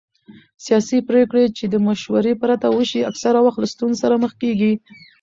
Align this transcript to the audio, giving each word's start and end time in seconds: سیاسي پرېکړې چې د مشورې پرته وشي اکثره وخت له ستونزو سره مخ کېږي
سیاسي 0.65 0.97
پرېکړې 1.09 1.45
چې 1.57 1.65
د 1.73 1.75
مشورې 1.87 2.33
پرته 2.41 2.67
وشي 2.71 3.01
اکثره 3.09 3.39
وخت 3.43 3.59
له 3.61 3.67
ستونزو 3.73 4.01
سره 4.03 4.15
مخ 4.23 4.33
کېږي 4.41 4.73